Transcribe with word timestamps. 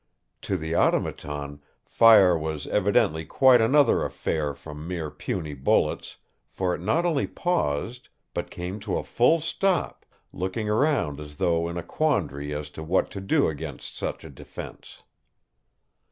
To 0.41 0.57
the 0.57 0.73
Automaton 0.75 1.61
fire 1.85 2.35
was 2.35 2.65
evidently 2.65 3.23
quite 3.23 3.61
another 3.61 4.03
affair 4.03 4.55
from 4.55 4.87
mere 4.87 5.11
puny 5.11 5.53
bullets, 5.53 6.17
for 6.49 6.73
it 6.73 6.81
not 6.81 7.05
only 7.05 7.27
paused, 7.27 8.09
but 8.33 8.49
came 8.49 8.79
to 8.79 8.97
a 8.97 9.03
full 9.03 9.39
stop, 9.39 10.03
looking 10.33 10.67
around 10.67 11.19
as 11.19 11.35
though 11.37 11.69
in 11.69 11.77
a 11.77 11.83
quandary 11.83 12.51
as 12.51 12.71
to 12.71 12.81
what 12.81 13.11
to 13.11 13.21
do 13.21 13.47
against 13.47 13.95
such 13.95 14.23
a 14.23 14.31
defense. 14.31 15.03